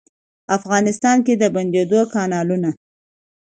[0.57, 2.71] افغانستان کې د بندونو، کانالونو.